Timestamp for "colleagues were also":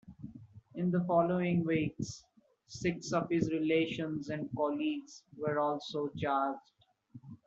4.57-6.07